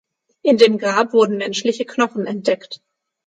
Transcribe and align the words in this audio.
In 0.41 0.57
dem 0.57 0.79
Grab 0.79 1.13
wurden 1.13 1.37
menschliche 1.37 1.85
Knochen 1.85 2.25
entdeckt. 2.25 2.81